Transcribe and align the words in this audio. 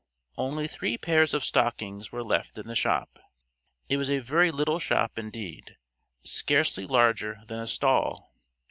Only 0.35 0.67
three 0.67 0.97
pairs 0.97 1.31
of 1.31 1.45
stockings 1.45 2.11
were 2.11 2.23
left 2.23 2.57
in 2.57 2.65
the 2.67 2.73
shop. 2.73 3.19
It 3.87 3.97
was 3.97 4.09
a 4.09 4.17
very 4.17 4.51
little 4.51 4.79
shop 4.79 5.19
indeed, 5.19 5.77
scarcely 6.23 6.87
larger 6.87 7.43
than 7.45 7.59
a 7.59 7.67
stall. 7.67 8.33